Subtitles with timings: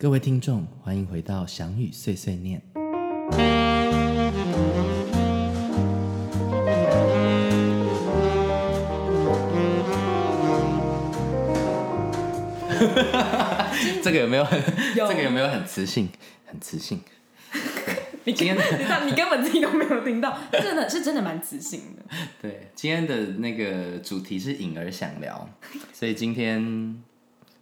[0.00, 2.62] 各位听众，欢迎回到翔宇碎碎念。
[14.00, 14.62] 这个有没有很？
[14.94, 16.08] 有这个有没有很磁性？
[16.46, 17.00] 很磁性。
[18.22, 22.04] 你今天的你看你根本自己都没有听到，真的是真的蛮磁性的。
[22.40, 25.50] 对，今天的那个主题是颖儿想聊，
[25.92, 27.02] 所以今天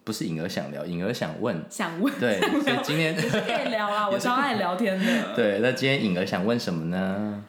[0.06, 1.60] 不是颖儿想聊，颖儿想问。
[1.68, 5.04] 想问，对，所以 今天可以聊啊， 我超爱聊天的。
[5.34, 7.42] 对，那今天颖儿想问什么呢？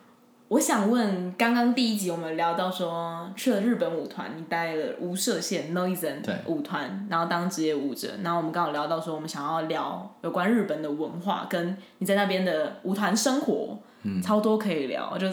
[0.47, 6.15] 我想问，刚刚第一集我们聊到说去了日本舞团，你待了无设限 Noizen
[6.47, 15.27] 舞团，然后当职业舞者，然后我们刚好聊到说我们想要聊有关日本的文化，跟你在那边的舞团生活，嗯超多可以聊，我就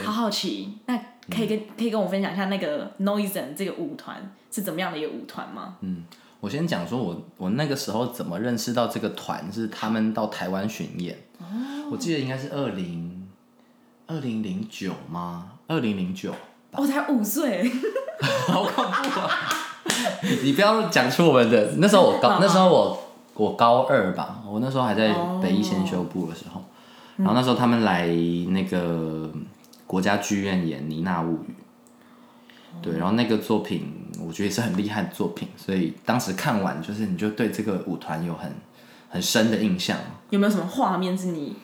[0.00, 0.78] 超好奇。
[0.86, 0.96] 那
[1.30, 4.16] 可以跟、可以跟我分享一下那个 Noizen 这个舞团
[4.50, 5.76] 是怎么样的一个舞团吗？
[6.40, 11.16] 我先讲说我我那个时候怎么认识到这个团，是他们到台湾巡演。
[11.90, 13.26] 我记得应该是二零
[14.06, 15.52] 二零零九吗？
[15.66, 16.34] 二零零九，
[16.72, 17.70] 我、才五岁，
[18.46, 19.30] 好恐怖啊！
[20.44, 23.02] 你不要讲出我们的，那时候我高，那时候我
[23.34, 26.62] 我高二吧，我那时候还在哦北一先修部的时候，
[27.16, 29.30] 然后那时候他们来那个
[29.86, 31.54] 国家剧院演《妮娜物语》，
[32.82, 33.92] 对，然后那个作品
[34.26, 38.52] 我觉得也是很厉害的作品，所以当时看完就是你就对这个舞团有很
[39.08, 39.96] 很深的印象。
[40.30, 41.56] 有没有什么画面是你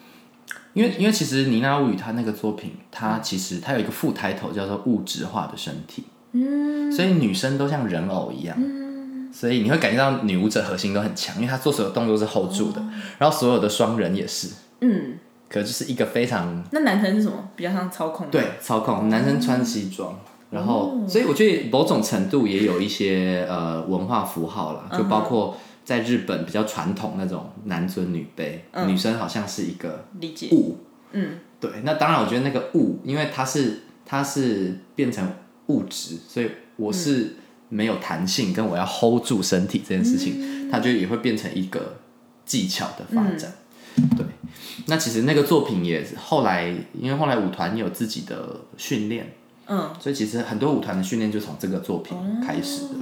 [0.72, 12.82] 因为因为其实《妮娜物语》它那个作品，它其实它有一个副抬头叫做物质化的身体，嗯，所以女生都像人偶一样，嗯，所以你会感觉到女舞者核心都很强，因为她做所有动作是 hold 住的，
[13.18, 14.48] 然后所有的双人也是，
[14.80, 15.18] 嗯？
[15.46, 17.50] 可就是一个非常那男生是什么？
[17.54, 18.32] 比较像操控吗？
[18.32, 20.18] 对操控，男生穿西装。
[20.54, 30.48] 然后，所以我觉得某种程度也有一些呃文化符号啦，就包括在日本比较传统那种男尊女卑，女生好像是一个理解。
[30.52, 30.78] 物，
[31.10, 35.28] 嗯，对，那当然，我觉得那个物，因为它是它是变成
[35.66, 37.34] 物质，所以我是
[37.68, 41.96] 没有弹性，跟我要 hold 住身体这件事情，它就也会变成一个
[42.46, 43.52] 技巧的发展。
[44.16, 44.24] 对，
[44.86, 49.34] 那其实那个作品也后来，因为后来舞团也有自己的训练，
[49.66, 52.16] 嗯，所以其实很多舞团的训练就从这个作品
[52.46, 52.94] 开始的。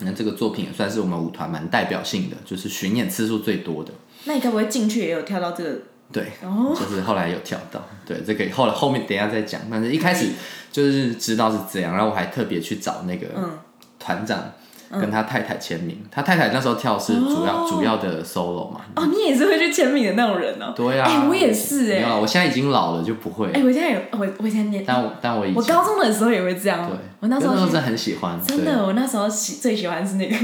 [0.00, 3.92] 那这个作品也算是我们舞团蛮代表性的，就是巡演次数最多的。
[4.24, 5.80] 那你该不会进去也有跳到这个？
[6.12, 9.60] 对，哦，就是后来有跳到，对，这个后来后面等一下再讲。
[9.70, 10.28] 但是一开始
[10.70, 13.58] 就是知道是这样，然后我还特别去找那个嗯
[13.98, 14.52] 团长
[14.90, 16.02] 跟他太太签名。
[16.10, 18.80] 他太太那时候跳是主要、主要的 solo 嘛。
[18.94, 20.72] 哦，你也是会去签名的那种人哦。
[20.74, 26.88] 对呀、哎我也是哎没有啊，我现在已经老了就不会，哎，我现在有我我以前年，但我但我以前我高中的时候也会这样。
[26.88, 30.36] 对，我那时候是真的很喜欢，真的，我那时候喜最喜欢是那个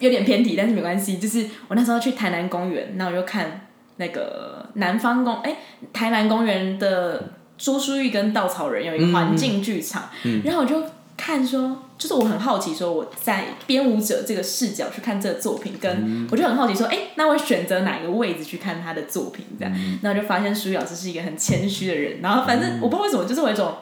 [0.00, 1.18] 有点偏题，但是没关系。
[1.18, 3.66] 就是我那时候去台南公园，那我就看
[3.96, 5.56] 那个南方公哎、
[5.92, 10.82] 台南公园的朱淑玉跟稻草人有一个环境剧场，嗯然后我就
[11.16, 23.74] 看说，就是我很好奇说我在编舞者这个视角去看这个作品，跟、嗯我就很好奇说，哎、那我选择哪一个位置去看他的作品这样，嗯然后就发现舒玉老师是一个很谦虚的人，然后反正我不知道为什么，就是我有一种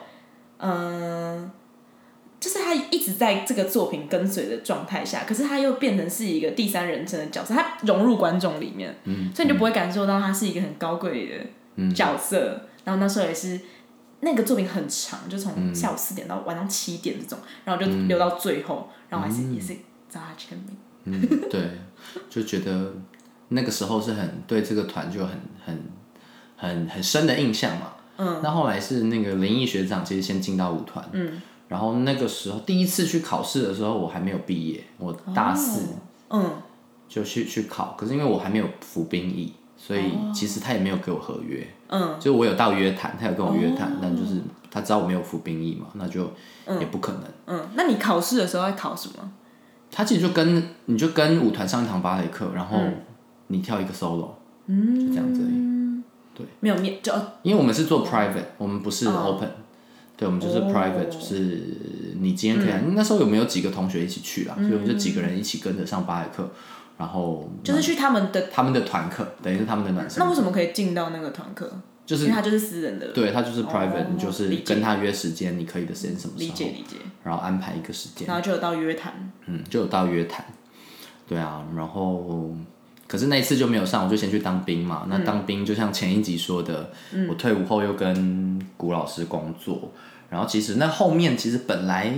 [0.58, 1.50] 嗯。
[2.40, 8.94] 就是他一直在这个作品跟随的状态下，可是他又变成是一个第三人称的角色，他融入观众里面，
[9.34, 12.60] 所以你就不会感受到他是一个很高贵的角色。
[12.84, 13.58] 然后那时候也是
[14.24, 19.74] 那个作品很长，就从下午四点到晚上七点这种，然后就留到最后，然后还是、也是
[20.08, 20.76] 找他签名。
[21.04, 21.78] 嗯，对，
[22.30, 22.94] 就觉得
[23.48, 25.82] 那个时候是很对这个团就很很
[26.56, 27.92] 很很深的印象嘛。
[28.16, 35.88] 嗯，那后来是那个林毅学长，其实先进到舞团，嗯，然后那个时候第一次去考试的时候，我还没有毕业，我大四
[36.30, 36.62] 嗯，
[37.08, 39.52] 就去去考，可是因为我还没有服兵役，
[39.86, 44.40] 所以其实他也没有给我合约，嗯，就我有到约谈，他有跟我约谈，但就是
[44.70, 46.32] 他知道我没有服兵役嘛，那就
[46.80, 47.22] 也不可能。
[47.46, 49.30] 嗯，那你考试的时候在考什么？
[49.90, 52.80] 他其实就跟你就跟舞团上一堂芭蕾课，然后
[53.48, 54.30] 你跳一个 solo，
[54.68, 56.46] 嗯，就这样子而已。
[56.60, 57.22] 没有面就哦。
[57.42, 59.50] 因为我们是做 private，我们不是 open，、
[60.16, 60.72] 对，我们就是哦。
[60.74, 62.80] private，就是你今天可以来。
[62.94, 64.54] 那时候有没有几个同学一起去啦？
[64.56, 66.50] 所以我们就几个人一起跟着上芭蕾课，
[66.96, 68.42] 然后就是去他们的。
[68.48, 71.70] 他们的团课，等于是他们的暖身那为什么可以进到那个团课？
[72.06, 73.08] 就是因为他就是私人的。
[73.12, 78.28] 对他就是 private，、哦你就是跟他约时间，你可以的时间什么时候，理解理解，然后安排一个时间。
[78.28, 79.32] 然后就有到约谈。
[79.46, 80.44] 嗯，就有到约谈，
[81.26, 82.54] 对啊，然后
[83.06, 85.06] 可是那一次就没有上，我就先去当兵嘛。
[85.08, 86.90] 那当兵就像前一集说的，
[87.28, 89.90] 我退伍后又跟古老师工作，
[90.28, 92.12] 然后其实那后面其实本来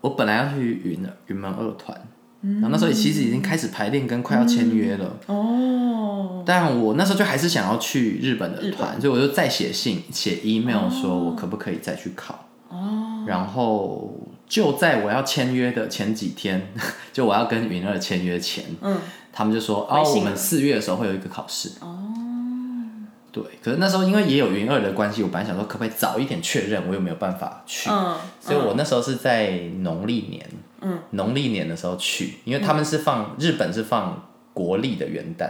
[0.00, 1.96] 我本来要去云云门二团，
[2.42, 5.16] 然后那时候也其实已经开始排练跟快要签约了。
[5.26, 12.46] 哦，但我那时候就还是想要去日本的团，所以我就再写信、写 email 说我可不可以再去考。
[12.68, 14.14] 哦，然后
[14.48, 16.72] 就在我要签约的前几天，
[17.12, 18.96] 就我要跟云二签约前，嗯，
[19.32, 21.72] 他们就说哦，我们四月的时候会有一个考试。
[21.80, 22.08] 哦，
[23.32, 30.58] 对，可是那时候因为也有云二的关系，我本来想说可不可以早一点确认，我有没有办法去，嗯，所以我那时候是在农历年，嗯，
[31.10, 35.48] 农历年的时候去，因为他们是放、日本是放国历的元旦。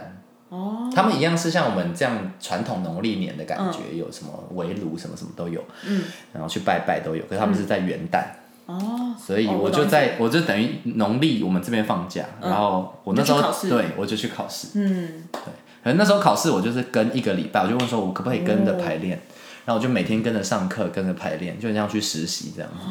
[0.50, 8.24] 哦，他们一样是像我们这样传统农历年的感觉，有什么围炉什么什么都有，嗯，然后去拜拜都有，可是他们是在元旦，
[8.66, 15.40] 哦，所以哦我我就懂在我就等于农历我们这边放假，然后我那时候对我就去考试，嗯，对，
[15.84, 19.20] 可能那时候考试我就是跟一个礼拜，我就问说我可不可以跟着排练，
[19.64, 22.84] 然后我就每天跟着上课，跟着排练，就很像去实习这样子。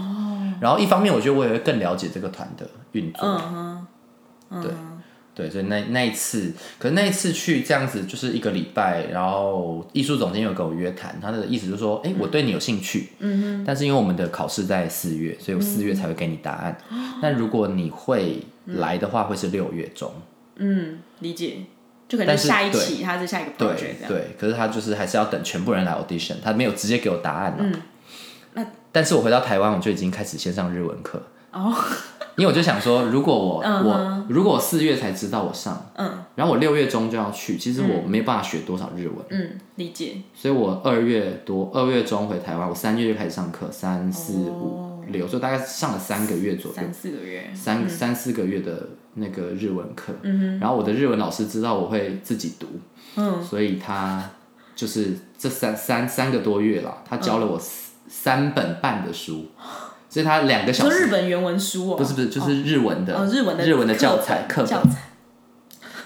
[0.59, 3.88] 然后一方面我觉得我也会更了解这个团的运作，嗯
[4.50, 4.71] 哼，对
[5.35, 16.77] 对，所以那那一次，可是那一次去这样子就是一个礼拜，然后艺术总监有跟我约谈，他的意思就是说，哎、我对你有兴趣，嗯但是因为我们的考试在四月，所以我四月才会给你答案。
[17.21, 20.11] 那如果你会来的话，会是六月中。
[20.57, 21.59] 嗯，理解，
[22.09, 27.59] 就可能但是是下一期，他是下一个 project 对对，可是他就是还是要等全部人来 audition，他没有直接给我答案了。
[27.59, 27.79] 嗯那
[28.91, 31.21] 但是我回到台湾，我就已经开始先上日文课，
[31.51, 31.74] 哦，
[32.36, 36.24] 因为我就想说，如果我、嗯我如果我四月才知道我上，嗯。
[36.36, 46.75] 然后我六月中就要去，其实我没办法学多少日文，嗯，理解，所以我二月多二月中回台湾，我三月就开始上课，三四五六，所以大概上了三个月左右。
[46.75, 52.68] 三四个月，三、三四个月的那个日文课，嗯然后我的日文老师知道我会自己读，
[53.15, 53.44] 嗯。
[53.44, 54.30] 所以他
[54.75, 59.51] 就是这三三三个多月啦，他教了我三三本半的书，
[60.09, 64.97] 所以他两个小时，日本原文书哦，不是不是就是日文的、哦，日文的日文的教材课教本，材，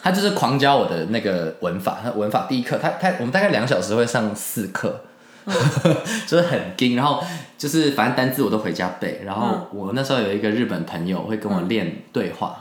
[0.03, 5.01] 他就是狂教我的那个文法，他文法第一课，他他我们大概两小时会上四课。
[6.25, 7.21] 就是很精，然后
[7.57, 12.57] 就是反正单字我都回家背，然后我那时候有一个日本朋友会跟我练对话，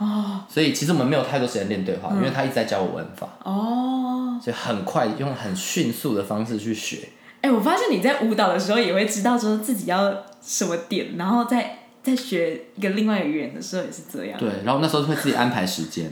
[0.49, 7.07] 所以其实我们没有太多时间练对话，因为他一直在教我文法，哦，所以很快用很迅速的方式去学。
[7.43, 16.09] 哎，我发现你在舞蹈的时候也会知道说自己要什么点，然后在在学一个另外一个语言的时候也是这样，对，然后那时候会自己安排时间，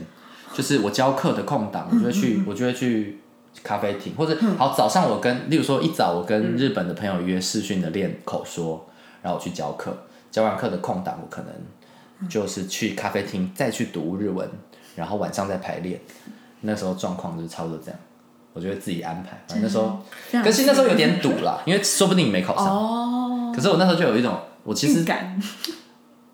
[0.52, 3.18] 就是我教课的空档，我就会去，我就会去
[3.64, 8.86] 咖啡厅，或者好早上我跟，例如说一早我跟日本的朋友约视讯的练口说，
[9.22, 9.96] 然后我去教课，
[10.30, 14.46] 教完课的空档我可能就是去咖啡厅再去读日文，
[14.96, 15.98] 然后晚上再排练，
[16.60, 17.98] 那时候状况就是差不多这样。
[18.54, 20.00] 我就会自己安排，反正那时候，
[20.42, 22.66] 可是那时候有点堵啦，因为说不定你没考上。
[22.66, 25.04] 哦，可是我那时候就有一种，我其实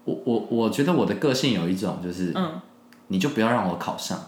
[0.04, 2.60] 我我我觉得我的个性有一种就是，嗯，
[3.08, 4.18] 你就不要让我考上，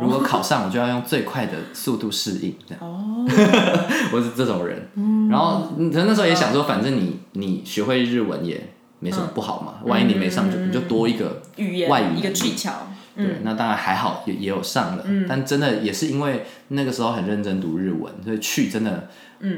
[0.00, 2.82] 如果考上，我就要用最快的速度适应，这样。
[2.82, 3.26] 哦，
[4.12, 4.88] 我是这种人。
[5.28, 12.72] 然后，嗯可能那时候也想说，反正你你学会日文也没什么不好嘛，万一你没上就你就多一个语言外语一个技巧，
[13.16, 19.08] 对，那当然还好，也也有上了，但真的也是因为那个时候很认真读日文，所以去真的，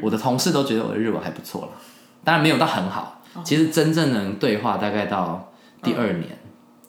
[0.02, 1.68] 我的同事都觉得我的日文还不错了，
[2.22, 6.38] 当然没有到很好，其实真正能对话大概到第二年、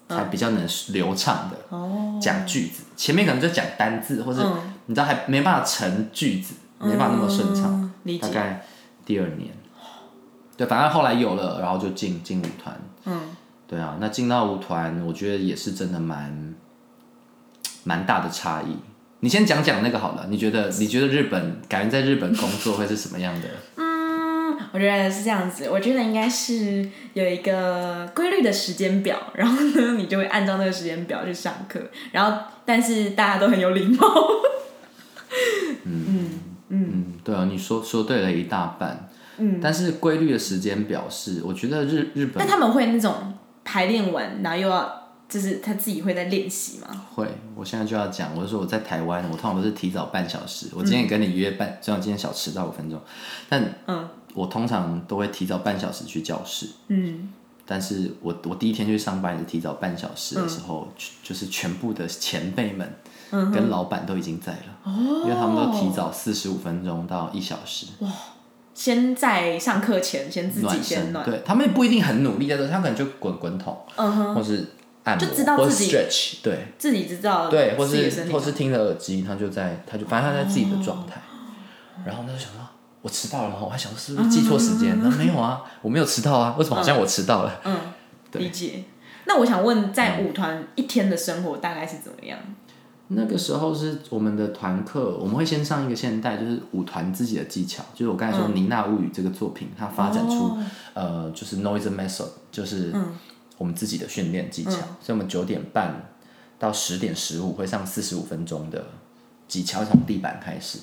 [0.10, 4.42] 才比较能流畅的哦，讲句子，前面可能就讲单字，或是
[4.88, 8.66] 你知道还没办法成句子，没办法那么顺畅，嗯，大概
[9.06, 9.52] 第二年，
[10.56, 12.76] 对，反正后来有了，然后就进进舞团，
[13.06, 13.20] 嗯，
[13.68, 16.56] 对啊，那进到舞团，我觉得也是真的蛮
[17.88, 18.76] 蛮大的差异。
[19.22, 23.48] 你先讲讲那个好了，你觉得你觉得日本感觉在日本工作会是什么样的？
[23.78, 23.88] 嗯
[24.74, 31.80] 我觉得是这样子，我觉得应该是有一个规律的时间表， 然后呢，你就会按照那个时间表去上课，
[32.12, 34.06] 然后但是大家都很有礼貌，
[36.70, 39.10] 嗯，对啊，你说说对了一大半。
[39.40, 43.14] 嗯，但是规律的时间表是，我觉得日日本但他们会那种
[43.64, 44.97] 排练完，然后又要
[45.30, 50.68] 就是他自己会在练习吗，会，我现在就要讲，我就说我在台湾，我通常都是提早半小时。
[50.74, 53.00] 我今天也跟你约半，虽然今天小迟到五分钟，
[53.50, 54.10] 但嗯。
[54.34, 56.70] 我通常都会提早半小时去教室。
[56.90, 57.34] 嗯，
[57.66, 60.88] 但是我我第一天去上班也是提早半小时的时候，
[61.24, 62.94] 就是全部的前辈们
[63.32, 64.94] 跟老板都已经在了，
[65.24, 67.88] 因为他们都提早四十五分钟到一小时。
[68.76, 74.68] 先在上课前先自己先暖，对他们也不一定很努力在做，他可能就滚滚筒，嗯哼，或是
[75.08, 81.22] 按摩，就知道自己 stretch，对自己知道对，或是或是听着耳机，他就在他就反正他在自己的状态，
[82.06, 82.68] 然后他就想到。
[83.04, 83.58] 我迟到了吗？
[83.62, 85.00] 我还想说是不是记错时间？
[85.02, 87.62] 那没有啊，我没有迟到啊，为什么好像我迟到了？
[87.64, 87.78] 嗯，
[88.30, 88.84] 对理解，
[89.26, 92.38] 那我想问，在舞团一天的生活大概是怎么样？
[93.10, 100.58] 那个时候是我们的团课，我们会先上一个现代，就是舞团自己的技巧，就是我刚才说《妮娜物语》这个作品，它发展出、哦
[100.94, 102.94] 呃，就是 noise method，就是
[103.58, 106.10] 我们自己的训练技巧，所以我们九点半
[106.60, 108.88] 到十点十五会上四十五分钟的
[109.48, 110.80] 技巧，从地板开始，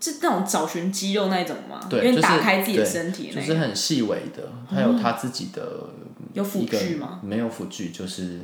[0.00, 1.80] 是那种找寻肌肉那一种吗？
[1.88, 5.88] 对，因为就是打开自己的身体那就是很细微的，还有他自己的
[6.34, 7.20] 有辅具吗？
[7.22, 8.40] 没有辅具，就是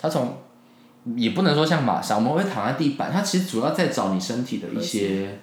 [0.00, 0.38] 他从
[1.16, 5.40] 也不能说像马上，我们会躺在地板，他其实主要在找你身体的一些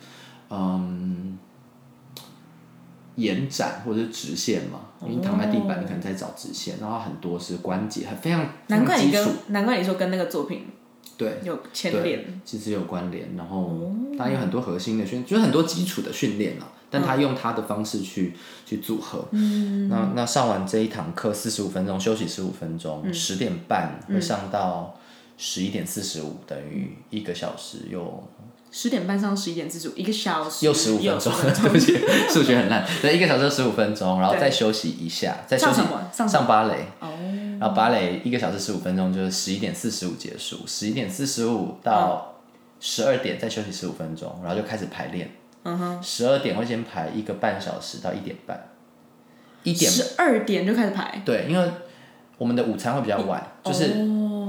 [0.49, 1.32] 嗯
[3.15, 10.65] 延展或者是直线嘛，因为你躺在地板，你可能在找直线，然后很多是关节，很非常难怪你跟，难怪你说跟那个作品
[11.17, 11.39] 对。
[11.43, 12.41] 有牵连。
[12.43, 18.33] 其实有关联，然后哦当然有很多核心的训，就是很多基础的训练啊，但他用他的方式去
[18.65, 19.25] 去组合。
[19.31, 24.99] 嗯，那那上完这一堂课四十五分钟，休息十五分钟，嗯十、点半会上到
[25.37, 28.23] 十一点四十五，等于一个小时又
[28.75, 30.65] 十点半上十一点四十五，一个小时。
[30.65, 31.95] 又十五分又钟，15分 对不起，
[32.27, 32.83] 数学很烂。
[33.03, 36.11] 对，一个小时十五分钟，然后再休息一下，再休息上？
[36.11, 36.87] 上上芭蕾。
[36.99, 37.07] 哦，
[37.59, 42.39] 然后芭蕾一个小时十五分钟，就是十一点四十五结束，十一点四十五到
[42.79, 45.29] 十二点再休息十五分钟，然后就开始排练。
[45.61, 48.69] 嗯哼，十二点会先排一个半小时到一点半，
[49.61, 51.71] 一点十二点就开始排，对，因为
[52.39, 53.93] 我们的午餐会比较晚，就是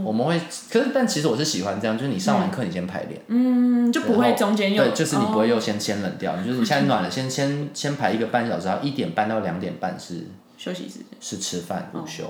[0.05, 0.39] 我们会，
[0.71, 11.07] 可是但其实我是喜欢这样，就是你上完课你先排练，嗯，就不会中间又对，就是你不会哦又先先冷掉，你就是你现在暖了，先先先排一个半小时，然后一点半到两点半是休息时间。
[11.21, 12.25] 是吃饭午休，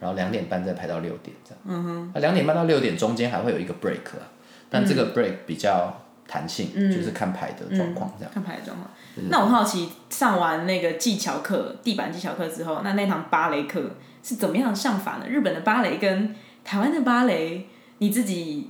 [0.00, 1.58] 然后两点半再排到六点这样。
[1.66, 4.30] 嗯哼，那两点半到六点中间还会有一个 break 啊，
[4.70, 8.32] 但这个 break 比较弹性，就是看排的状况这样。
[8.32, 8.88] 看排的状况。
[9.30, 13.82] 那我好奇，上完那个技巧课、地板技巧课之后，那那堂芭蕾课
[14.22, 15.26] 是怎么样的上法呢？
[15.26, 16.34] 日本的芭蕾跟
[16.66, 17.68] 台湾的芭蕾，
[17.98, 18.68] 你自己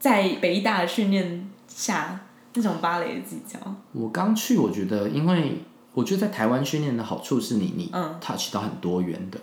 [0.00, 2.20] 在北医大的训练下，
[2.54, 3.60] 那种芭蕾的技巧，
[3.92, 5.60] 我刚去，我觉得，因为
[5.94, 8.18] 我觉得在台湾训练的好处是你你嗯。
[8.20, 9.38] touch 到很多元的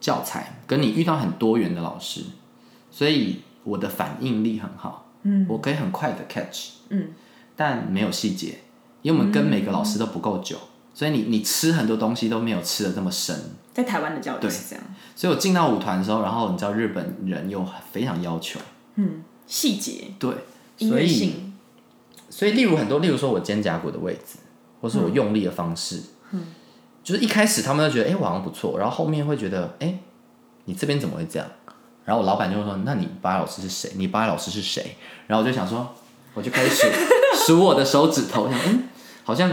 [0.00, 2.22] 教材，跟你遇到很多元的老师，
[2.92, 7.08] 所以我的反应力很好，嗯，我可以很快的 catch，嗯，
[7.56, 8.60] 但没有细节，
[9.02, 10.56] 因为我们跟每个老师都不够久，
[10.94, 13.36] 所以你你吃很多东西都没有吃的这么深，
[13.74, 14.84] 在台湾的教育是这样，
[15.16, 18.60] 所以我进到舞团的时候，然后你知道日本人又非常要求，
[18.96, 20.30] 嗯细节、对，
[20.78, 21.54] 音所以乐性，
[22.30, 24.38] 所以例如很多，例如说我肩胛骨的位置，
[24.80, 26.02] 或是我用力的方式，
[27.02, 29.98] 就是一开始他们都觉得，哎、我好像不错，然后后面会觉得，哎、
[30.66, 31.48] 你这边怎么会这样？
[32.04, 33.92] 然后我老板就会说，那你芭蕾老师是谁？
[33.96, 34.96] 你芭蕾老师是谁？
[35.26, 35.94] 然后我就想说，
[36.34, 36.70] 我就开始
[37.34, 38.88] 数数我的手指头，想，嗯，
[39.24, 39.50] 好像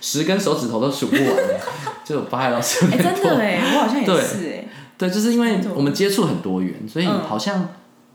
[0.00, 1.60] 十根手指头都数不完了，
[2.04, 2.96] 就有芭蕾老师有哎。
[2.96, 7.20] 真的哎，我好像也是哎，对，就是因为我们接触很多元，所以嗯。
[7.22, 7.68] 好像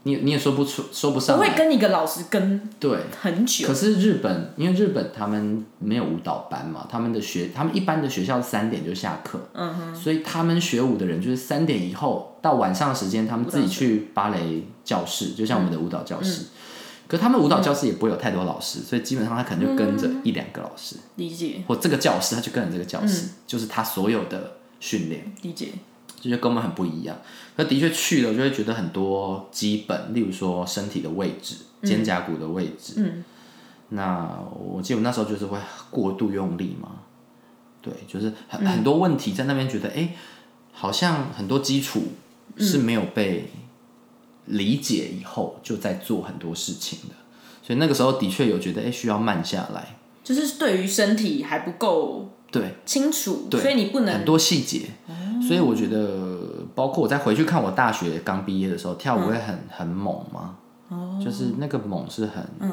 [0.03, 1.49] 你你也说不出说不上我会。
[1.55, 3.67] 跟一个老师跟对，很久。
[3.67, 16.45] 可，是日本，因为日本他们没有舞蹈班嘛，他们的学，他们一般的学校三点就下课，嗯哼，所以他们学舞的人就是三点以后到晚上的时间，他们自己去芭蕾教室，就像我们的舞蹈教室。
[17.07, 25.31] 可他们舞蹈教室也不会有太多老师，所以基本上他可能就跟着一两个老师，理解或这个教室他就跟着这个教室，就是他所有的训练。
[25.41, 25.69] 理解，
[26.19, 27.15] 这就跟我们很不一样。
[27.55, 32.93] 那的确去了，就会觉得很多基本，例如说身体的位置、肩胛骨的位置。
[32.97, 33.23] 嗯。
[33.89, 34.27] 那
[34.59, 35.59] 我记得我那时候就是会
[35.91, 36.89] 过度用力嘛，
[37.83, 40.15] 对，就是很、很多问题在那边觉得，哎、
[40.73, 42.01] 好像很多基础
[42.57, 43.51] 是没有被
[44.45, 47.15] 理解以后，就在做很多事情的。
[47.61, 49.97] 所以那个时候的确有觉得，哎、需要慢下来。
[50.23, 54.81] 就是对于身体还不够对，清楚，对所以你不能很多细节，
[55.47, 60.57] 所以我觉得，包括我再回去看我大学刚毕业的时候，跳舞会很、很猛嘛，
[61.23, 62.71] 就是那个猛是很，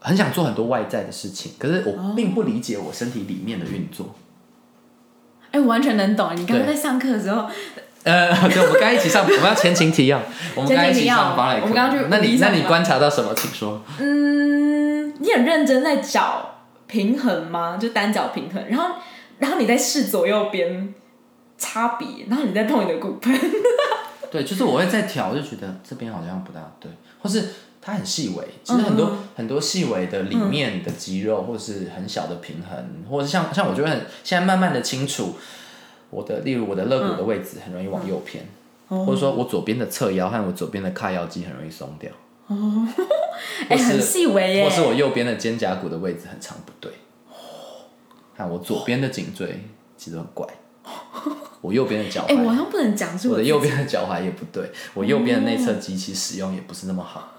[0.00, 4.14] 很想做很多外在的事情，可是我并不理解我身体里面的运作。
[5.50, 6.30] 哎、我完全能懂。
[6.36, 7.48] 你刚刚在上课的时候，
[8.04, 10.20] 呃，对，我们刚刚一起上，我们要前情提要，
[10.54, 13.34] 我们刚刚一起上芭蕾课，我们刚刚去那你那你观察到什么？
[13.34, 13.82] 请说。
[13.98, 17.78] 嗯，你很认真在找平衡吗？
[17.80, 18.96] 就单脚平衡，然后
[19.38, 20.94] 然后你在试左右边
[21.56, 23.34] 差别，然后你在碰你的骨盆，
[24.30, 26.90] 对，就是我会在调，就觉得这边好像不大对，
[27.22, 27.42] 或是
[27.80, 35.36] 它很细微，其实很多、很多细微的里面的肌肉，或是很小的平衡，或者像像我就会很现在慢慢的清楚
[36.14, 38.46] 我的，例如我的肋骨的位置很容易往右偏，
[38.88, 42.10] 或者说我左边的侧腰和我左边的髂腰肌很容易松掉，
[43.68, 44.64] 哎、或是很细微耶。
[44.64, 44.70] 或。
[44.70, 46.92] 是我右边的肩胛骨的位置很长不对，
[48.36, 49.64] 看我左边的颈椎
[49.96, 50.46] 其实很怪，
[51.60, 57.32] 我右边的脚哎、我好踝，像不能讲出我的右边的脚踝也不对，我右边的内侧肌其实使用也不是那么好。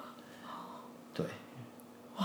[1.13, 1.25] 对，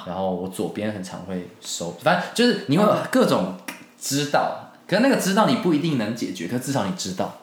[0.07, 3.55] 然后我左边很常会收，反正就是你会有各种
[3.99, 7.43] 知道，可是那个知道你不一定能解决，可至少你知道。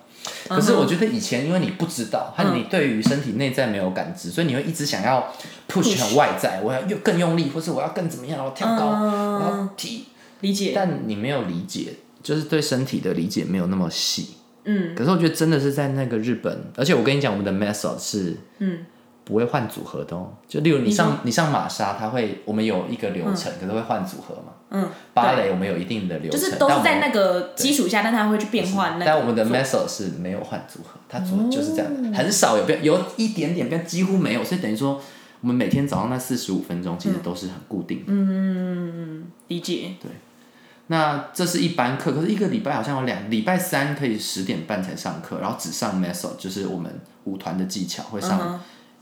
[0.49, 5.33] 可是我觉得以前因为你不知道，和你对于身体内在没有感知，所以你会一直想要
[5.69, 10.07] push 很外在，我要又更用力，或是我要更怎么样，我要跳高，我要踢，
[10.41, 14.31] 理解，但你没有理解，就是对身体的理解没有那么细。
[14.65, 14.93] 嗯。
[14.93, 18.79] 可是我觉得真的是在那个日本，而且我跟你讲，我们的 method 是嗯
[19.27, 20.31] 不会换组合的哦。
[20.47, 24.53] 就例如你上你上玛莎，它会我们有一个流程，可是会换组合嘛。
[24.69, 29.05] 嗯，芭蕾我们有一定的流程，就是都是在那个基础下，但它会去变换那个。
[29.05, 35.01] 但我们的 method 是没有换组合，它组合就是这样，很少有变，有一点点变，几乎没有，所以等于说
[35.41, 38.05] 我们每天早上那四十五分钟其实都是很固定的。
[38.07, 40.11] 嗯理解，对
[40.87, 46.89] 那这是一般课，可是一个礼拜好像有两，礼拜三可以十点半才上课，然后只上 method，就是我们
[47.25, 48.59] 舞团的技巧会上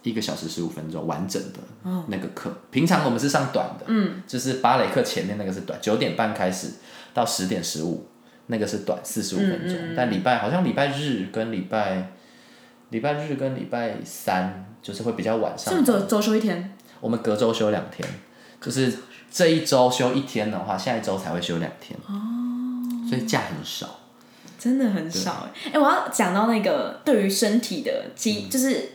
[0.09, 1.59] 一个小时十五分钟完整的
[2.07, 2.51] 那个课。
[2.71, 6.69] 平常我们是上短的，嗯，就是芭蕾课前面那个是短，九点半开始
[7.13, 8.07] 到十点十五，
[8.47, 9.77] 那个是短四十五分钟。
[9.95, 12.11] 但礼拜好像礼拜日跟礼拜
[12.89, 16.75] 礼拜日跟礼拜三就是会比较晚上是不是周周休一天？
[17.01, 18.07] 我们隔周休两天，
[18.61, 18.93] 就是
[19.31, 21.99] 这一周休一天的话，下一周才会休两天。
[22.07, 22.13] 哦，
[23.09, 24.01] 所以假很少。
[24.57, 28.93] 真的很少哎、哎、我要讲到那个对于身体的基，就是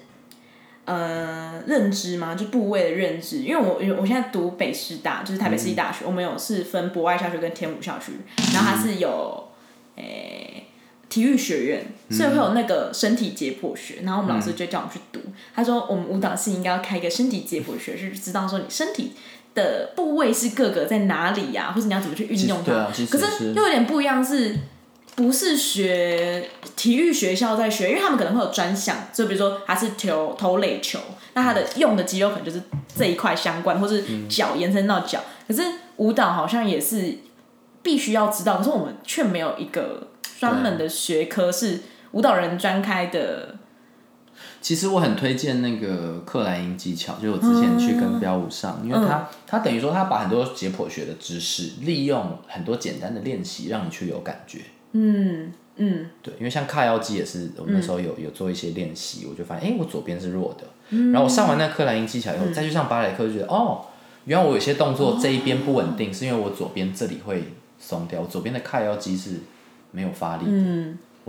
[0.94, 3.38] 呃认知嘛，就部位的认知。
[3.38, 8.12] 因为我我现在读北师大，就是台北市立大学，我们有是分博爱校区跟天武校区，
[8.52, 9.48] 然后它是有
[9.96, 10.66] 诶、
[11.08, 15.20] 体育学院，所以会有那个身体解剖学，然后我们老师就叫我们去读。
[15.54, 19.12] 他说我们舞蹈系应该要开一个身体解剖学，是知道说你身体。
[19.52, 22.86] 的部位是各个在哪里呀、或者你要怎么去运用它？
[23.10, 24.56] 可是是又有点不一样是，
[25.16, 30.98] 不是学体育学校在学，因为他们可能会有专项，就比如说他是投投垒球，
[31.34, 32.62] 那他的用的肌肉可能就是
[32.96, 35.20] 这一块相关，或是脚延伸到脚。
[35.46, 35.62] 可是
[35.96, 37.18] 舞蹈好像也是
[37.82, 41.80] 必须要知道，可是我们却没有一个专门的学科是
[42.12, 43.56] 舞蹈人专开的。
[44.62, 54.60] 其实我很推荐那个克莱因技巧，就是我之前去跟标舞上，因为他他等于说他把很多解剖学的知识，利用很多简单的练习，让你去有感觉。
[54.92, 60.66] 嗯嗯，对，因为像卡腰肌也是，我那时候有、有做一些练习，我就发现，哎、我左边是弱的。
[61.12, 63.86] 然后我上完那克莱因技巧以后，再去上芭蕾课，就觉得，哦，
[64.24, 67.44] 原来我有些动作这一边不稳定，是因为我左边这里会
[67.78, 69.36] 松掉，我左边的髂腰肌是
[69.92, 70.50] 没有发力的，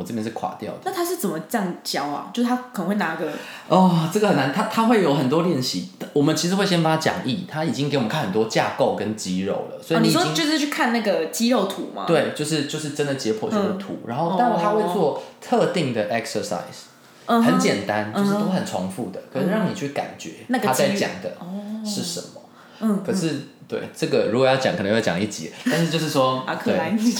[0.02, 0.80] 我这边是垮掉的。
[0.86, 2.32] 那他是怎么这样教啊？
[2.34, 3.32] 就是他可能会拿个
[3.68, 12.06] 哦，这个很难，他他会有很多练习，我们其实会先帮他讲义，他已经给我们看很多架构跟肌肉了，所以哦，你说就是去看那个肌肉图吗？
[12.08, 16.90] 对，就是就是真的解剖学的图，然后但他会做特定的 exercise，、
[17.28, 21.38] 嗯很简单，就是都很重复的，可是让你去感觉他在讲的
[21.86, 22.40] 是什么。
[22.82, 27.13] 嗯，可是对这个如果要讲，可能会讲一集， 但是就是说对对克莱因技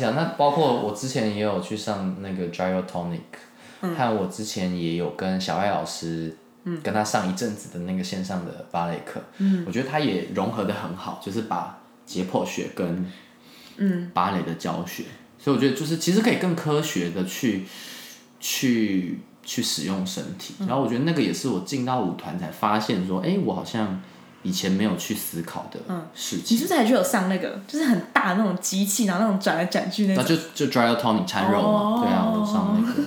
[0.00, 6.36] 巧，那包括我之前也有去上那个 gyrotonic，、还有我之前也有跟小艾老师。
[6.80, 9.64] 跟他上一阵子的那个线上的芭蕾课，嗯。
[9.66, 13.04] 我觉得他也融合的很好，就是把解剖学跟
[14.14, 15.02] 芭蕾的教学，
[15.40, 17.64] 所以我觉得就是其实可以更科学的去
[18.38, 24.00] 去去使用身体，然后我觉得那个也是我进到舞团才发现说，哎、我好像
[24.42, 25.78] 以前没有去思考的
[26.14, 26.56] 事情。
[26.56, 30.36] 你是不是还去有上那个，就是很大的那种机器，然后那种转来转去那那种？
[30.54, 32.00] 就就 dry tonic 缠柔嘛，哦。
[32.02, 33.02] 对啊，我上那个，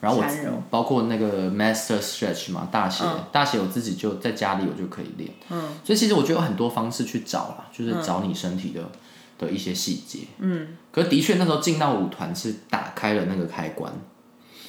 [0.00, 8.82] 然后我包括那个 master stretch 嘛，大写、大写我自己就在家里我就可以练，嗯，所以其实我觉得有很多方式去找啦，就是找你身体的、
[9.38, 13.90] 的一些细节，嗯，可是的确那时候进到舞团是打开了那个开关，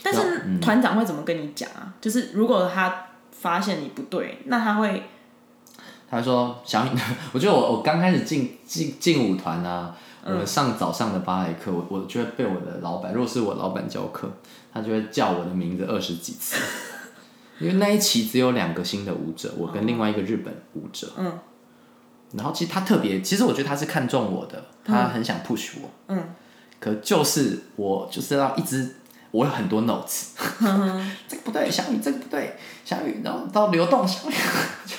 [0.02, 1.94] 但是团长会怎么跟你讲啊？
[2.00, 5.04] 就是如果他发现你不对，那他会
[6.10, 6.92] 他说：“小米，
[7.34, 14.30] 我觉得我我刚开始进进进舞团啊，我们上早上的芭蕾课，我我就会被我的老板，如果是我老板教课，
[14.74, 16.56] 他就会叫我的名字二十几次，
[17.60, 21.40] 因为那一期只有两个新的舞者，我跟另外一个日本舞者，嗯，
[22.34, 26.24] 然后其实他特别，其实我觉得他是看中我的，他很想 push 我，嗯，
[26.80, 28.96] 可就是我就是要一直。”
[29.32, 30.30] 我有很多 notes，
[31.28, 34.34] 这个不对，小雨这个不对，小雨，然后到流动小雨，
[34.86, 34.97] 就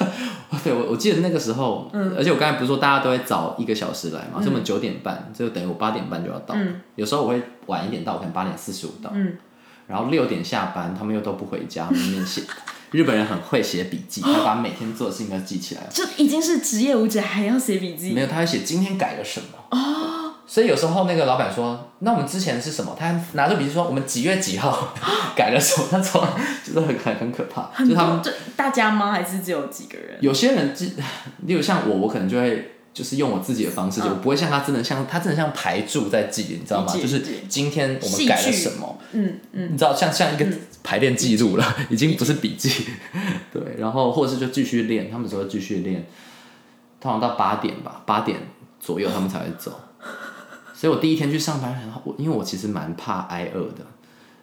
[0.64, 6.54] 对我我记得那个时候，而且我刚才不是说大家都会早一个小时来嘛，所以我们九点半，就等于我八点半就要到，
[6.96, 9.10] 有时候我会晚一点到，我可能八点四十五到，
[9.86, 12.42] 然后六点下班，他们又都不回家，他们写，
[12.90, 18.12] 日本人很会写笔记，他把每天做的事情都记起来，就已经是职业舞者，还要写笔记。
[18.12, 19.76] 没有，他要写今天改了什么，
[20.50, 22.96] 所以有时候那个老板说，那我们之前是什么？
[22.98, 24.94] 他拿着笔记说，我们几月几号
[25.36, 25.86] 改了什么？
[25.92, 26.26] 那种
[26.64, 29.12] 就是很很很可怕，就他们多，就大家吗？
[29.12, 30.16] 还是只有几个人？
[30.22, 30.92] 有些人，例
[31.44, 36.90] 例如像我，我可能就会就是用我自己的方式，嗯我不会像他真的像他真的像排柱在记，你知道吗？
[36.90, 40.46] 就是理解今天我们改了什么，嗯嗯，你知道像像一个
[40.82, 42.86] 排练记录了，已经不是笔记，
[43.52, 46.06] 对，然后或者是就继续练，他们只会继续练，
[46.98, 48.40] 通常到八点吧，八点
[48.80, 49.78] 左右他们才会走。
[50.80, 53.84] 所以我第一天去上班，然后我因为我其实蛮怕挨饿的，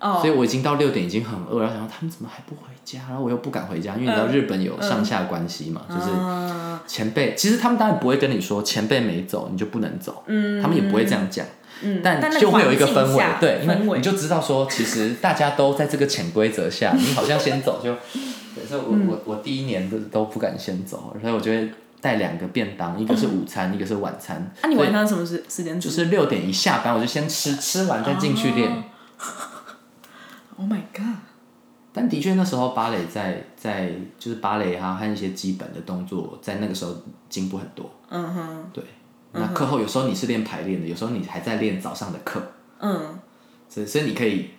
[0.02, 0.20] 哦。
[0.22, 11.46] 所以我已经到六点已经很饿，然后想说他们怎么还不回家，然后我又不敢回家，因为你知道日本有上下关系嘛，就是嗯前辈，其实他们当然不会跟你说前辈没走你就不能走，嗯，他们也不会这样讲，
[11.82, 17.96] 嗯，但就会有一个氛围下，对，因为你就知道说，其实大家都在这个潜规则下，你好像先走就，
[18.54, 21.72] 对，所以我嗯我我第一年都都不敢先走，所以我就会
[22.06, 28.84] 带两个便当，一个是午餐，一个是晚餐，啊，你晚上什么时时间吃就是六点一下班我就先吃，吃完再进去练。
[30.58, 31.18] Oh my god！
[31.92, 36.96] 但的确，那时候芭蕾在在就是芭蕾哈和一些基本的动作，在那个时候
[37.28, 37.90] 进步很多。
[38.10, 38.84] 嗯哼，对，
[39.32, 42.42] 那课后有时候你是练排练的，有时候你还在练早上的课，
[42.80, 43.20] 嗯，
[43.68, 44.52] 所以所以你可以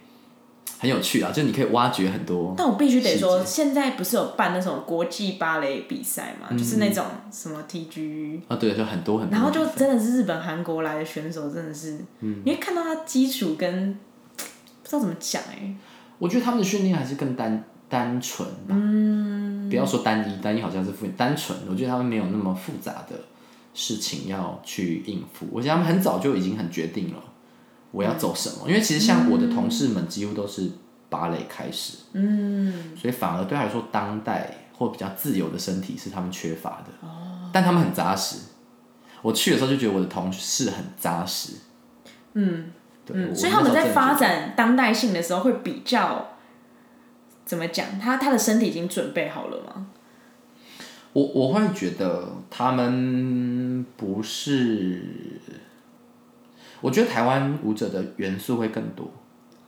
[0.78, 2.54] 很有趣啊，就是你可以挖掘很多。
[2.56, 6.58] 但我必须得说，现在不是有办那种国际芭蕾比赛嘛，嗯。
[6.58, 9.32] 就是那种什么 TG，啊，对，就很多很多。
[9.32, 12.42] 然后就真的是日本、韩国来的选手，真的是，嗯。
[12.44, 13.92] 你会看到他基础跟
[14.82, 15.74] 不知道怎么讲哎、
[16.18, 23.16] 我觉得他们的训练还是更单单纯吧，嗯，不要说单一，单一好像是复单纯，我觉得他们没有那么复杂的
[23.74, 25.46] 事情要去应付。
[25.50, 27.22] 我觉得他们很早就已经很决定了
[27.96, 30.70] 我要走什么，因为其实像我的同事们几乎都是
[31.08, 38.36] 芭蕾开始，嗯，所以反而对他来说，当代或比较自由的身体是他们缺乏的，哦，但他们很扎实。
[39.22, 41.54] 我去的时候就觉得我的同事很扎实，
[42.34, 42.70] 嗯，
[43.06, 46.32] 对，嗯，所以他们在发展当代性的时候会比较
[47.46, 47.98] 怎么讲？
[47.98, 49.86] 他他的身体已经准备好了吗？
[51.14, 55.00] 我我会觉得他们不是，
[56.80, 59.10] 我觉得台湾舞者的元素会更多，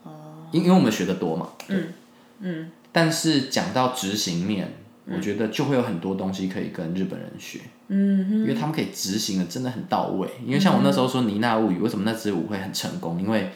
[0.03, 1.93] 哦，因因为我们学的多嘛，嗯
[2.39, 4.71] 嗯，但是讲到执行面，
[5.05, 13.21] 我觉得就会有很多东西可以跟日本人学，嗯因为他们可以执行的真的很到位，因为像我那时候说《妮娜物语》，为什么那支舞会很成功？
[13.21, 13.51] 因为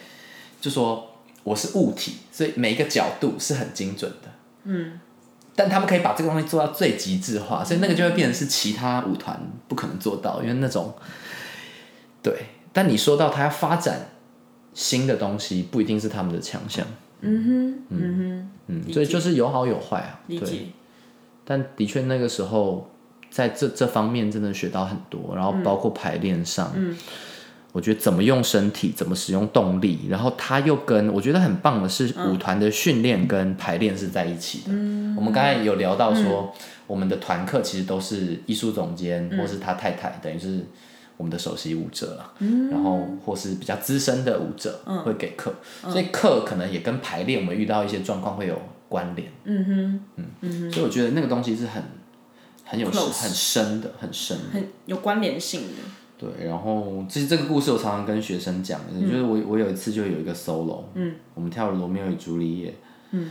[0.60, 1.12] 就说
[1.42, 4.30] 我是物体，所以每一个角度是很精准的，
[4.64, 5.00] 嗯。
[5.56, 10.92] 但他们可以把这个东西做到最极致化，所以那个就会变成是其他舞团不可能做到，因为那种
[12.20, 12.46] 对。
[12.74, 14.08] 但你说到他要发展
[14.74, 16.86] 新的东西，不一定是他们的强项，
[17.22, 20.20] 嗯哼，嗯哼嗯，所以就是有好有坏啊。
[20.26, 20.58] 理对，解。
[21.46, 22.90] 但的确那个时候
[23.30, 26.94] 在这这方面真的学到很多，然后包括排练上，嗯
[27.72, 32.32] 我觉得怎么用身体，怎么使用动力，然后他又跟我觉得很棒的是嗯。
[32.32, 34.70] 舞团的训练跟排练是在一起的。
[35.16, 36.54] 我们刚才有聊到说，
[36.86, 40.64] 我们的团课其实都是艺术总监、或是他太太，等于是
[41.16, 42.32] 我们的首席舞者了，
[42.70, 49.30] 然后或是比较资深的舞者会给课，所以课可能也跟排练我们遇到一些状况会有关联。
[49.44, 49.64] 嗯
[50.16, 51.82] 哼，嗯，所以我觉得那个东西是很
[52.64, 54.44] 很有很深的，很深的。
[54.52, 55.82] 很有关联性的。
[56.16, 62.74] 对，然后其实这个故事我常常跟学生讲，就是我我有一次就有一个 solo，嗯，我们跳了罗密欧与朱丽叶，
[63.10, 63.30] 嗯，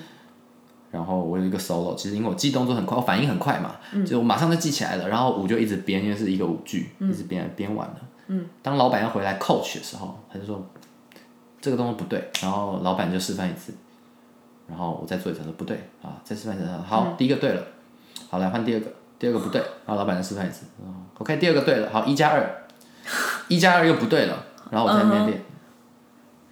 [0.93, 7.95] 然后我有一个 solo，其实因为我记动作很快，我反应很快嘛，嗯，就我马上就记起来了，然后舞就一直编，因为是一个舞剧，一直编编完了，
[8.27, 10.63] 嗯，当老板要回来 coach 的时候，他就说
[11.59, 13.73] 这个动作不对，然后老板就示范一次，
[14.67, 17.63] 然后我再做一次，他说不对啊，再示范一次，好，第一个对了，
[18.29, 22.59] 好来换第二个，第二个不对，然后老板再示范一次，哦，OK，第二个对了，好一加二。
[23.49, 25.41] 一加二又不对了，然后我在那边练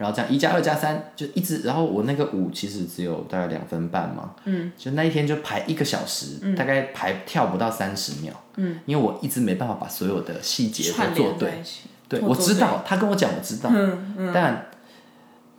[0.02, 11.62] 然后这样一加二加三就一直，然后我那个舞其实只有大概两分半嘛，嗯，就那一天就排一个小时，大概排跳不到三十秒，嗯，因为我一直没办法把所有的细节都做对。
[12.10, 14.66] 对我知道，他跟我讲我知道，嗯嗯但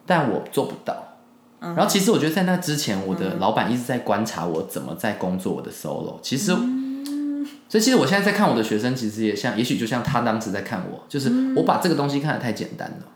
[0.05, 1.17] 但我做不到。
[1.61, 6.19] 然后其实我觉得在那之前，我的老板一直在观察我怎么在工作我的 solo。
[6.21, 6.47] 其实，
[7.69, 13.07] 所以其实我现在在看我的学生，其实也像，也许就像他当时在看我，就是我把这个东西看得太简单了。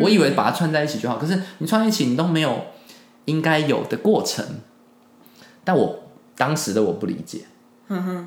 [0.00, 2.66] 我以为把它串在一起就好，可是你串在一起，你都没有
[3.26, 4.44] 应该有的过程。
[5.64, 6.04] 但我
[6.36, 7.40] 当时的我不理解。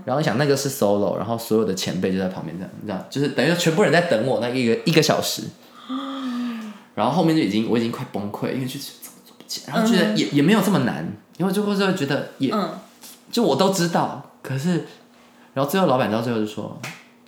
[0.05, 5.41] 然后想那个是 solo，然后所有的前辈就在旁边这样，这样就是等于说全部人在等我那一个一个小时，
[6.93, 12.69] 然后后面就已经我已经快崩溃，因为就是怎么做不起来，然后觉得也、也没有这么难，因为就会就会觉得也、嗯。
[13.31, 14.85] 就我都知道，可是
[15.55, 16.79] 然后最后老板到最后就说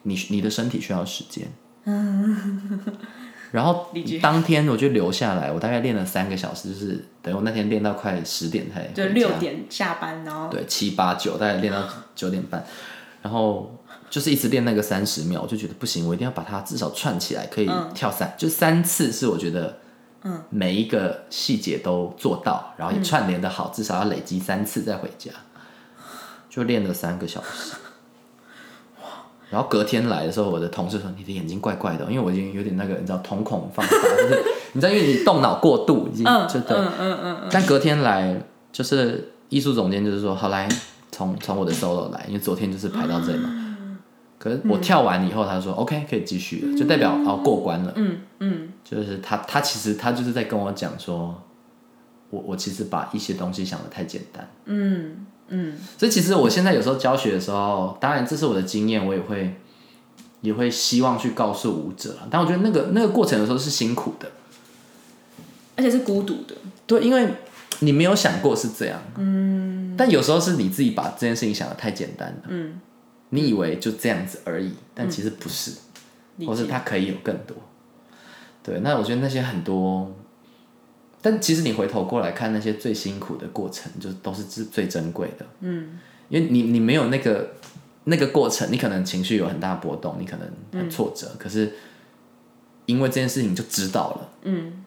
[0.04, 1.48] 你你的身体需要时间，
[3.52, 3.88] 然后
[4.22, 11.82] 当天我就留下来，我大概练了三个小时，就是等于我那天练到快十点才就六点下班，然后对，七八九，大概练到
[12.14, 12.66] 九点半，
[13.22, 13.74] 然后
[14.10, 17.90] 就是一直练那个三十秒，我就觉得不行，我一定要把它至少串起来，可以嗯。
[17.96, 19.78] 跳三，就三次是我觉得，
[20.24, 22.98] 嗯，每一个细节都做到，然后嗯。
[22.98, 25.32] 也串联的好，至少要累积三次再回家，
[26.50, 27.76] 就练了三个小时。
[29.50, 36.76] 然后隔天来的时候，我的同事说：“你的眼睛怪怪的哦，因为我已经有点那个，你知道瞳孔放大，就是你知道，因为你动脑过度，已经嗯就对。
[36.76, 38.40] 嗯嗯嗯嗯，但隔天来，
[38.72, 40.68] 就是艺术总监就是说，好来，
[41.12, 43.64] 从从我的 solo 来，因为昨天就是排到这里嘛。
[44.40, 47.92] 可是我跳完以后，他说、OK 可以继续了，就代表哦过关了。
[47.96, 51.42] 嗯嗯就是他他其实他就是在跟我讲说，
[52.30, 54.48] 我我其实把一些东西想的太简单。
[54.66, 59.56] 嗯嗯，所以其实我现在有时候教学的时候，当然这是我的经验，我也会
[60.42, 64.32] 也会希望去告诉舞者啊，但我觉得那个那个过程有时候是辛苦的。
[65.80, 66.56] 而且是孤独的，
[66.88, 67.28] 对，因为
[67.82, 72.82] 你没有想过是这样，嗯，但有时候是你自己把这件事情想的太简单了，嗯，
[73.30, 75.74] 你以为就这样子而已，但其实不是，
[76.48, 76.66] 或是。
[76.66, 77.56] 它可以有更多。
[78.64, 80.12] 对，那我觉得那些很多，
[81.30, 87.56] 但其实你回头过来看那些最辛苦的过程，就都是最最珍贵的，嗯，因为你你没有那个
[88.06, 91.74] 那个过程，你可能情绪有很大波动，你可能很挫折，可是
[92.86, 94.86] 因为这件事情就知道了，嗯。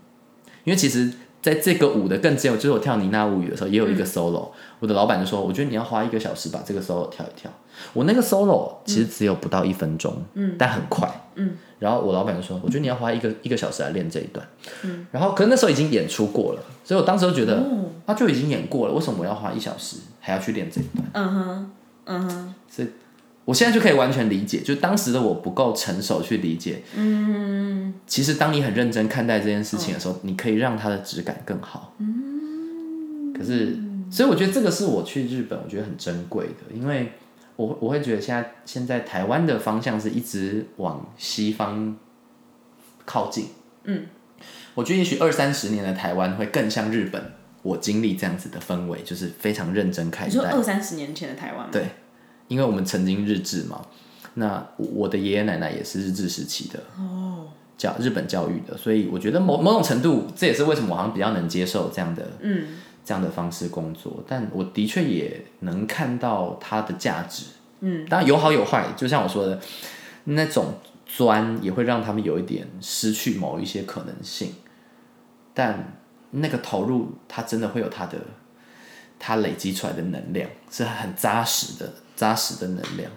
[0.64, 1.10] 因为其实
[1.42, 4.48] 在这个舞的更只有，就是我跳《妮娜物语》的时候，也有一个 solo，、
[4.78, 7.50] 我的老板就说，我觉得你要花一个小时把这个 solo 跳一跳。
[7.94, 11.56] 我那个 solo 其实只有不到一分钟，嗯，但很快，嗯。
[11.78, 14.46] 然后我老板就说，我觉得你要花一个一个小时来练这一段，
[14.82, 15.06] 嗯。
[15.10, 21.08] 然后可是那时候已经演出过了，所以我当时就觉得，哦他、就已经演过了，为什么我要花一小时还要去练这一段？
[21.14, 21.70] 嗯哼
[22.04, 22.54] 嗯哼
[23.50, 26.82] 我现在就可以完全理解，就当时的我不够成熟去理解。
[26.94, 31.92] 嗯，其实当你很认真看待这件事情的时候，你可以让它的质感更好。
[31.98, 33.76] 嗯，可是，
[34.08, 37.10] 所以我觉得这个是我去日本我觉得很珍贵的，因为
[37.56, 41.96] 我我会觉得现在现在台湾的方向是一直往西方
[43.04, 43.46] 靠近。
[43.82, 44.06] 嗯，
[44.74, 47.20] 我觉得也许二三十年的台湾会更像日本，
[47.62, 50.32] 我经历这样子的氛围，就是非常认真看待。
[50.32, 51.68] 你说二三十年前的台湾？
[51.72, 51.88] 对，
[52.50, 53.80] 因为我们曾经日治嘛，
[54.34, 57.46] 那我的爷爷奶奶也是日治时期的哦，
[57.78, 67.44] 教日本教育的，所以我觉得某某种程度，这也是为什么我好像比较能接受这样的嗯这样的方式工作，但我的确也能看到它的价值。
[67.78, 69.60] 嗯，当然有好有坏，就像我说的，
[70.24, 70.74] 那种
[71.06, 74.52] 钻也会让他们有一点失去某一些可能性，
[75.54, 75.96] 但
[76.32, 78.18] 那个投入，它真的会有它的，
[79.18, 83.10] 它累积出来的能量是很扎实的，扎实的能量。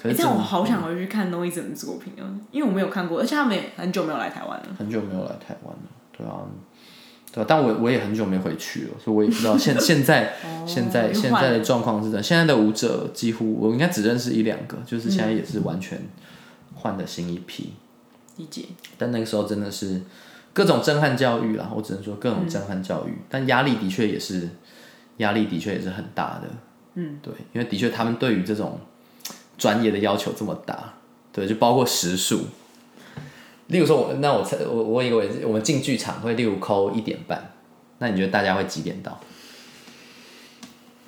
[0.00, 4.66] 可是，这样我好想回去看 Noise 的作品啊，因为我没有看过，而且他们也很久没有来台湾了。
[4.78, 5.82] 很久没有来台湾了，
[6.16, 6.46] 对啊，
[7.32, 12.22] 对啊，但我我也很久没回去了，所以我也不知道现 现在、现在现在的状况是怎样。
[12.22, 16.00] 现在的舞者几乎我应该只认识一两个，就是现在也是完全
[16.74, 17.72] 换的新一批。
[18.36, 20.00] 理解，但那个时候真的是
[20.52, 24.48] 各种震撼教育啦，我只能说各种震撼教育，但压力的确也是
[25.16, 26.48] 压力的确也是很大的。
[26.96, 28.80] 嗯，对，因为的确他们对于这种
[29.56, 30.94] 专业的要求这么大，
[31.32, 32.46] 对，就包括时数。
[33.68, 37.52] 例如说我，那我猜我我问一个问题，我们进剧场会例如扣一点半，
[37.98, 39.20] 那你觉得大家会几点到？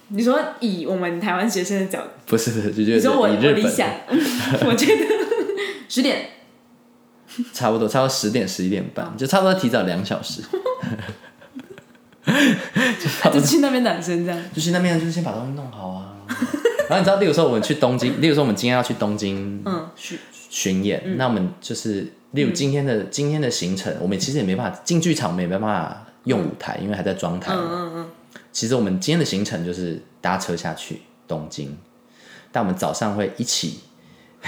[0.08, 3.88] 你说以我们台湾学生的角度，不是，不是就觉你说我我理想，
[4.66, 5.04] 我觉得
[5.88, 6.30] 十点，
[7.52, 10.42] 差不多，差不多十点十一点半，就差不多提早两小时。
[13.32, 14.40] 就去那边男生这样。
[14.54, 16.14] 就去那边就是先把东西弄好啊。
[16.88, 20.18] 然后你知道，例如说我们去东京，例如说我们今天要去东京嗯，是
[20.50, 27.52] 巡演，那我们就是例如今天的、今天的行程，我们其实也没办法进剧场，我们也没办法用舞台，因为还在装台。
[27.54, 28.10] 嗯嗯嗯，
[28.52, 31.76] 其实我们今天的行程就是搭车下去东京，
[32.50, 33.80] 但我们早上会一起，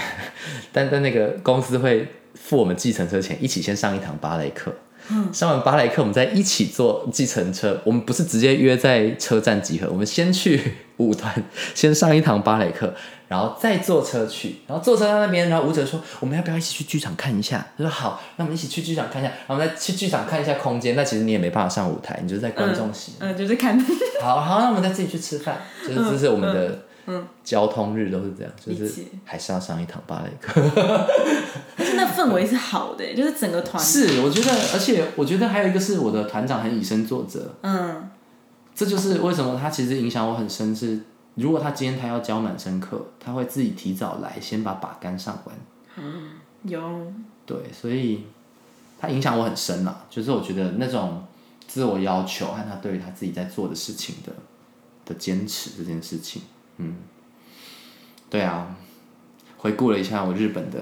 [0.71, 4.73] 但在那个公司会付我们计程车钱，一起先上一堂芭蕾课。
[5.33, 7.79] 上完芭蕾课，我们再一起坐计程车。
[7.83, 11.33] 我们不是直接约在车站集合，我们先去舞团，
[11.73, 12.93] 先上一堂芭蕾课，
[13.27, 14.57] 然后再坐车去。
[14.67, 20.95] 然后坐车到那边，然后舞者说：“我们要不要一起去剧场看一下？”他说：“好，那我们一起去剧场看一下。”然后我们再去剧场看一下空间。
[20.95, 23.13] 那其实你也没办法上舞台，你就是在观众席。
[23.19, 23.77] 嗯，就是看，
[24.21, 26.83] 好好，那我们再自己去吃饭，就是这是我们的
[27.43, 30.61] 交通日都是这样，就是还是要上一堂芭蕾课。
[31.81, 38.09] 而且那氛围是好的，就是整个团，是，我觉得，而且我觉得还有一个是我的团长很以身作则，嗯
[38.75, 40.99] 这就是为什么他其实影响我很深是。
[41.35, 45.55] 如果他今天他要教满身课，他会自己提早来，先把把杆上完。
[45.95, 46.31] 嗯
[46.63, 46.81] 有，
[47.45, 48.25] 对，所以
[48.99, 50.05] 他影响我很深啦。
[50.09, 51.23] 就是我觉得那种
[51.69, 54.33] 自我要求和他对于他自己在做的事情的
[55.05, 56.41] 的坚持这件事情，
[56.77, 56.95] 嗯，
[58.29, 58.75] 对啊，
[59.57, 60.81] 回顾了一下我日本的，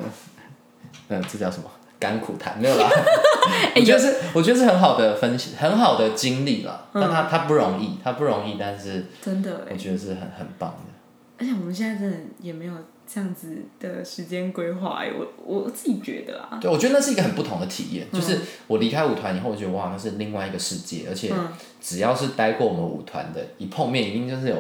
[1.08, 2.58] 呃，这叫什么甘苦谈？
[2.60, 2.90] 没有啦，
[3.76, 6.86] 我觉得是我觉得是很好的分析，很好的经历啦。
[6.94, 10.94] 但他他不容易，他不容易，但是真的哎，我觉得是很很棒的。
[11.38, 12.74] 而且我们现在真的也没有
[13.08, 18.06] 这样子的时间规划哎，我我自己觉得啊，对，我觉得那是一个很不同的体验。
[18.12, 21.06] 就是我离开舞团以后，我觉得哇，那是另外一个世界。
[21.10, 21.34] 而且
[21.80, 24.56] 只要是待过我们舞团的，一碰面一定就是有，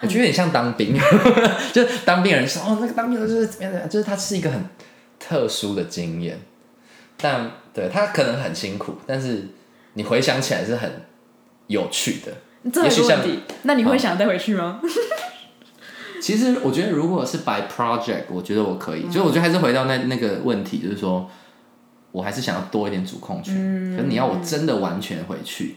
[0.00, 0.96] 我觉得有点像当兵，
[1.74, 4.62] 就是当兵人说哦，那个当兵的就是怎么样怎么样，就是他是一个很
[5.26, 6.38] 特殊的经验。
[7.16, 9.48] 但对他可能很辛苦，但是
[9.94, 11.02] 你回想起来是很
[11.66, 12.70] 有趣的。
[12.70, 14.80] 这也许像个问题，那你会想带回去吗？
[16.20, 19.04] 其实我觉得，如果是 by project，我觉得我可以。
[19.04, 21.26] 嗯就我觉得还是回到那那个问题，就是说
[22.12, 23.54] 我还是想要多一点主控权。
[23.56, 25.76] 嗯可是你要我真的完全回去，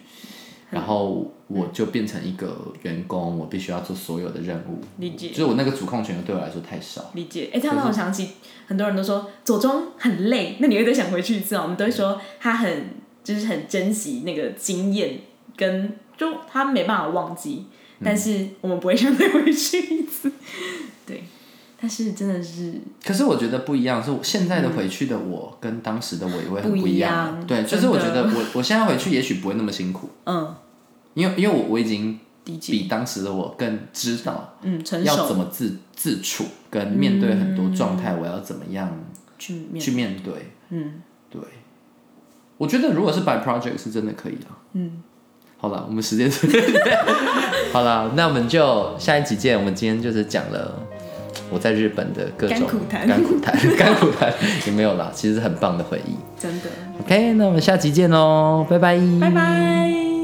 [0.71, 4.79] 然后我就变成一个员工，我必须要做所有的任务。
[4.97, 7.09] 理解就是我那个主控权对我来说太少。
[7.15, 8.29] 理解，哎、这样让我想起
[8.67, 11.63] 很多人都说左中很累，那你会再想回去一次啊？
[11.63, 12.91] 我们都会说他很
[13.23, 15.19] 就是很珍惜那个经验，
[15.57, 17.65] 跟就他没办法忘记，
[18.03, 20.31] 但是我们不会想再回去一次。
[21.07, 21.23] 对，
[21.81, 27.43] 但是真的是可是我觉得不一样，是我现在的回去的我跟当时的我也会很不一不一样。
[27.47, 30.55] 对，就是我觉得我我现在回去也许不会那么辛苦，嗯
[31.19, 38.89] 因为因为我我已经，比当时的我更知道嗯成要怎熟么自自处，跟面对很多状态，我要怎么样
[39.37, 40.33] 去面去面对。
[40.69, 41.41] 嗯对，
[42.57, 44.57] 我觉得如果是 by project 是真的可以啊。
[44.73, 45.03] 嗯，
[45.57, 46.31] 好了，我们时间
[47.73, 49.57] 好了，那我们就下一集见。
[49.57, 50.87] 我们今天就是讲了
[51.51, 54.33] 我在日本的各种甘苦谈甘苦谈，甘苦谈
[54.65, 56.15] 也没有啦，其实是很棒的回忆。
[56.39, 56.69] 真的
[57.01, 60.18] ，OK，那我们下集见喽，拜拜，拜拜。